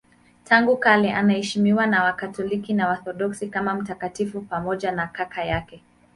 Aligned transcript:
Tangu 0.43 0.77
kale 0.77 1.13
anaheshimiwa 1.13 1.87
na 1.87 2.03
Wakatoliki 2.03 2.73
na 2.73 2.87
Waorthodoksi 2.87 3.47
kama 3.47 3.73
mtakatifu 3.75 4.41
pamoja 4.41 4.91
na 4.91 5.07
kaka 5.07 5.43
yake. 5.45 5.83